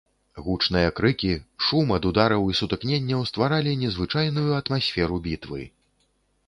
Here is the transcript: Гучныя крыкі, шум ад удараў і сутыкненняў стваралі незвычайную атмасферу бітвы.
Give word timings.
Гучныя 0.45 0.93
крыкі, 0.99 1.29
шум 1.65 1.93
ад 1.97 2.07
удараў 2.13 2.49
і 2.55 2.57
сутыкненняў 2.61 3.21
стваралі 3.33 3.77
незвычайную 3.87 4.49
атмасферу 4.63 5.23
бітвы. 5.29 5.61